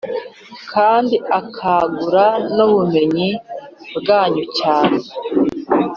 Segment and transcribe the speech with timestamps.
[0.71, 3.29] kandi akagura n’ubumenyi
[3.97, 4.99] bwanyu cyane